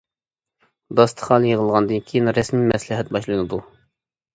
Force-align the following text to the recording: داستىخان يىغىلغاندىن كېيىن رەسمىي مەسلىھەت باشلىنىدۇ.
داستىخان 1.01 1.47
يىغىلغاندىن 1.51 2.03
كېيىن 2.11 2.35
رەسمىي 2.41 2.69
مەسلىھەت 2.75 3.17
باشلىنىدۇ. 3.17 3.67